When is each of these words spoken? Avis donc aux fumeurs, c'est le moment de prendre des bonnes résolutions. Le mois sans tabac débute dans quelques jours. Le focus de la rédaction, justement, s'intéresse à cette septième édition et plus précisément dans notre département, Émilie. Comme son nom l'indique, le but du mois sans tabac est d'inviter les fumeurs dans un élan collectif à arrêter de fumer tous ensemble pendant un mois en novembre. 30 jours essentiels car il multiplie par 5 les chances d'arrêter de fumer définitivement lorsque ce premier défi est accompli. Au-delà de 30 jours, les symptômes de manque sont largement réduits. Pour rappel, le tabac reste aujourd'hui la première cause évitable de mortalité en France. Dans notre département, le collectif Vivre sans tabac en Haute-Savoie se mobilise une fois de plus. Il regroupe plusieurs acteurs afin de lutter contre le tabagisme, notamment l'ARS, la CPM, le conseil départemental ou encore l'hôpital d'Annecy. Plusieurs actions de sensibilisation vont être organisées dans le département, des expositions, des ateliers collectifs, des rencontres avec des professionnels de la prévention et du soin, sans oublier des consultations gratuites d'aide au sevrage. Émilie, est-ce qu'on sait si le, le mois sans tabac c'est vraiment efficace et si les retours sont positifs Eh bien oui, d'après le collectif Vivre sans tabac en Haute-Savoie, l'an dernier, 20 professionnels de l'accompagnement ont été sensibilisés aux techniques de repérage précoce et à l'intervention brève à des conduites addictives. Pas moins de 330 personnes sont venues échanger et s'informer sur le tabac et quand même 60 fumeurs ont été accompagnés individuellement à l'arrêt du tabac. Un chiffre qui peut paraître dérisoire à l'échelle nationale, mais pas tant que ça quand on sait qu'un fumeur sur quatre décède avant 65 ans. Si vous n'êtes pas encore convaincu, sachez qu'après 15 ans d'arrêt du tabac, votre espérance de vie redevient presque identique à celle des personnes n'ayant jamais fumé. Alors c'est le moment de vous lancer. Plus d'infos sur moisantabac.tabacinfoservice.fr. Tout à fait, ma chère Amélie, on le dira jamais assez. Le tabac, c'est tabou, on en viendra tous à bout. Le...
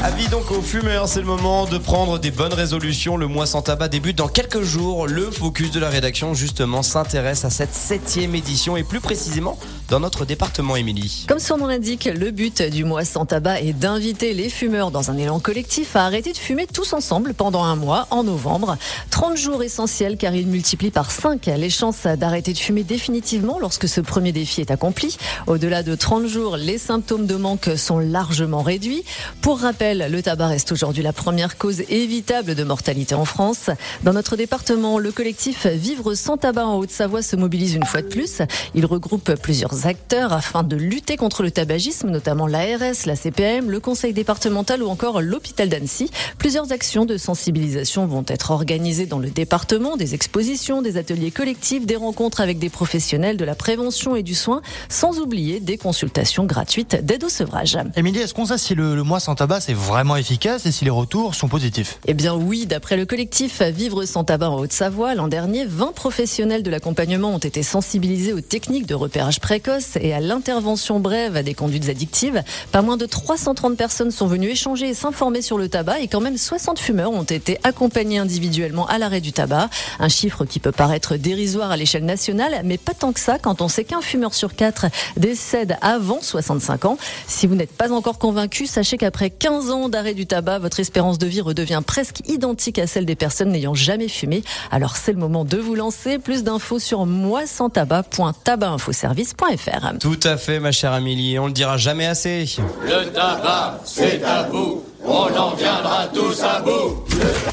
Avis 0.00 0.28
donc 0.28 0.52
aux 0.52 0.62
fumeurs, 0.62 1.08
c'est 1.08 1.18
le 1.18 1.26
moment 1.26 1.66
de 1.66 1.76
prendre 1.76 2.20
des 2.20 2.30
bonnes 2.30 2.52
résolutions. 2.54 3.16
Le 3.16 3.26
mois 3.26 3.46
sans 3.46 3.62
tabac 3.62 3.88
débute 3.88 4.16
dans 4.16 4.28
quelques 4.28 4.62
jours. 4.62 5.08
Le 5.08 5.28
focus 5.28 5.72
de 5.72 5.80
la 5.80 5.88
rédaction, 5.88 6.34
justement, 6.34 6.84
s'intéresse 6.84 7.44
à 7.44 7.50
cette 7.50 7.74
septième 7.74 8.36
édition 8.36 8.76
et 8.76 8.84
plus 8.84 9.00
précisément 9.00 9.58
dans 9.88 9.98
notre 9.98 10.24
département, 10.24 10.76
Émilie. 10.76 11.24
Comme 11.26 11.40
son 11.40 11.56
nom 11.56 11.66
l'indique, 11.66 12.04
le 12.04 12.30
but 12.30 12.62
du 12.62 12.84
mois 12.84 13.04
sans 13.04 13.26
tabac 13.26 13.60
est 13.60 13.72
d'inviter 13.72 14.34
les 14.34 14.50
fumeurs 14.50 14.92
dans 14.92 15.10
un 15.10 15.16
élan 15.16 15.40
collectif 15.40 15.96
à 15.96 16.04
arrêter 16.04 16.32
de 16.32 16.38
fumer 16.38 16.68
tous 16.72 16.92
ensemble 16.92 17.34
pendant 17.34 17.64
un 17.64 17.74
mois 17.74 18.06
en 18.10 18.22
novembre. 18.22 18.76
30 19.10 19.36
jours 19.36 19.64
essentiels 19.64 20.16
car 20.16 20.32
il 20.32 20.46
multiplie 20.46 20.92
par 20.92 21.10
5 21.10 21.44
les 21.46 21.70
chances 21.70 22.06
d'arrêter 22.06 22.52
de 22.52 22.58
fumer 22.58 22.84
définitivement 22.84 23.58
lorsque 23.58 23.88
ce 23.88 24.00
premier 24.00 24.30
défi 24.30 24.60
est 24.60 24.70
accompli. 24.70 25.16
Au-delà 25.48 25.82
de 25.82 25.96
30 25.96 26.26
jours, 26.26 26.56
les 26.56 26.78
symptômes 26.78 27.26
de 27.26 27.34
manque 27.34 27.70
sont 27.76 27.98
largement 27.98 28.62
réduits. 28.62 29.04
Pour 29.40 29.60
rappel, 29.60 29.87
le 29.94 30.22
tabac 30.22 30.48
reste 30.48 30.72
aujourd'hui 30.72 31.02
la 31.02 31.12
première 31.12 31.56
cause 31.56 31.80
évitable 31.88 32.54
de 32.54 32.64
mortalité 32.64 33.14
en 33.14 33.24
France. 33.24 33.70
Dans 34.02 34.12
notre 34.12 34.36
département, 34.36 34.98
le 34.98 35.12
collectif 35.12 35.66
Vivre 35.66 36.14
sans 36.14 36.36
tabac 36.36 36.66
en 36.66 36.76
Haute-Savoie 36.76 37.22
se 37.22 37.36
mobilise 37.36 37.74
une 37.74 37.84
fois 37.84 38.02
de 38.02 38.08
plus. 38.08 38.42
Il 38.74 38.84
regroupe 38.86 39.34
plusieurs 39.36 39.86
acteurs 39.86 40.32
afin 40.32 40.62
de 40.62 40.76
lutter 40.76 41.16
contre 41.16 41.42
le 41.42 41.50
tabagisme, 41.50 42.10
notamment 42.10 42.46
l'ARS, 42.46 43.06
la 43.06 43.16
CPM, 43.16 43.70
le 43.70 43.80
conseil 43.80 44.12
départemental 44.12 44.82
ou 44.82 44.88
encore 44.88 45.22
l'hôpital 45.22 45.68
d'Annecy. 45.68 46.10
Plusieurs 46.38 46.72
actions 46.72 47.06
de 47.06 47.16
sensibilisation 47.16 48.06
vont 48.06 48.24
être 48.28 48.50
organisées 48.50 49.06
dans 49.06 49.18
le 49.18 49.30
département, 49.30 49.96
des 49.96 50.14
expositions, 50.14 50.82
des 50.82 50.96
ateliers 50.96 51.30
collectifs, 51.30 51.86
des 51.86 51.96
rencontres 51.96 52.40
avec 52.40 52.58
des 52.58 52.68
professionnels 52.68 53.36
de 53.36 53.44
la 53.44 53.54
prévention 53.54 54.16
et 54.16 54.22
du 54.22 54.34
soin, 54.34 54.60
sans 54.88 55.18
oublier 55.18 55.60
des 55.60 55.78
consultations 55.78 56.44
gratuites 56.44 56.96
d'aide 57.04 57.24
au 57.24 57.28
sevrage. 57.28 57.78
Émilie, 57.96 58.20
est-ce 58.20 58.34
qu'on 58.34 58.46
sait 58.46 58.58
si 58.58 58.74
le, 58.74 58.94
le 58.94 59.02
mois 59.02 59.20
sans 59.20 59.34
tabac 59.34 59.60
c'est 59.60 59.77
vraiment 59.78 60.16
efficace 60.16 60.66
et 60.66 60.72
si 60.72 60.84
les 60.84 60.90
retours 60.90 61.34
sont 61.34 61.48
positifs 61.48 62.00
Eh 62.06 62.14
bien 62.14 62.34
oui, 62.34 62.66
d'après 62.66 62.96
le 62.96 63.06
collectif 63.06 63.62
Vivre 63.62 64.04
sans 64.04 64.24
tabac 64.24 64.50
en 64.50 64.58
Haute-Savoie, 64.58 65.14
l'an 65.14 65.28
dernier, 65.28 65.64
20 65.64 65.94
professionnels 65.94 66.62
de 66.62 66.70
l'accompagnement 66.70 67.32
ont 67.32 67.38
été 67.38 67.62
sensibilisés 67.62 68.32
aux 68.32 68.40
techniques 68.40 68.86
de 68.86 68.94
repérage 68.94 69.40
précoce 69.40 69.96
et 70.00 70.12
à 70.12 70.20
l'intervention 70.20 70.98
brève 70.98 71.36
à 71.36 71.42
des 71.42 71.54
conduites 71.54 71.88
addictives. 71.88 72.42
Pas 72.72 72.82
moins 72.82 72.96
de 72.96 73.06
330 73.06 73.76
personnes 73.76 74.10
sont 74.10 74.26
venues 74.26 74.48
échanger 74.48 74.88
et 74.88 74.94
s'informer 74.94 75.42
sur 75.42 75.58
le 75.58 75.68
tabac 75.68 76.00
et 76.00 76.08
quand 76.08 76.20
même 76.20 76.36
60 76.36 76.78
fumeurs 76.78 77.12
ont 77.12 77.22
été 77.22 77.58
accompagnés 77.62 78.18
individuellement 78.18 78.86
à 78.88 78.98
l'arrêt 78.98 79.20
du 79.20 79.32
tabac. 79.32 79.70
Un 80.00 80.08
chiffre 80.08 80.44
qui 80.44 80.58
peut 80.58 80.72
paraître 80.72 81.16
dérisoire 81.16 81.70
à 81.70 81.76
l'échelle 81.76 82.04
nationale, 82.04 82.62
mais 82.64 82.78
pas 82.78 82.94
tant 82.94 83.12
que 83.12 83.20
ça 83.20 83.38
quand 83.38 83.62
on 83.62 83.68
sait 83.68 83.84
qu'un 83.84 84.00
fumeur 84.00 84.34
sur 84.34 84.54
quatre 84.54 84.86
décède 85.16 85.76
avant 85.82 86.20
65 86.20 86.84
ans. 86.84 86.98
Si 87.28 87.46
vous 87.46 87.54
n'êtes 87.54 87.72
pas 87.72 87.92
encore 87.92 88.18
convaincu, 88.18 88.66
sachez 88.66 88.98
qu'après 88.98 89.30
15 89.30 89.67
ans 89.70 89.88
d'arrêt 89.88 90.12
du 90.14 90.26
tabac, 90.26 90.58
votre 90.58 90.80
espérance 90.80 91.18
de 91.18 91.26
vie 91.26 91.40
redevient 91.40 91.82
presque 91.86 92.20
identique 92.28 92.78
à 92.78 92.86
celle 92.86 93.06
des 93.06 93.16
personnes 93.16 93.50
n'ayant 93.50 93.74
jamais 93.74 94.08
fumé. 94.08 94.42
Alors 94.70 94.96
c'est 94.96 95.12
le 95.12 95.18
moment 95.18 95.44
de 95.44 95.58
vous 95.58 95.74
lancer. 95.74 96.18
Plus 96.18 96.44
d'infos 96.44 96.78
sur 96.78 97.04
moisantabac.tabacinfoservice.fr. 97.06 99.98
Tout 100.00 100.20
à 100.24 100.36
fait, 100.36 100.60
ma 100.60 100.72
chère 100.72 100.92
Amélie, 100.92 101.38
on 101.38 101.46
le 101.46 101.52
dira 101.52 101.76
jamais 101.76 102.06
assez. 102.06 102.56
Le 102.82 103.06
tabac, 103.12 103.80
c'est 103.84 104.20
tabou, 104.20 104.82
on 105.04 105.36
en 105.36 105.54
viendra 105.54 106.08
tous 106.12 106.42
à 106.42 106.60
bout. 106.60 107.04
Le... 107.10 107.47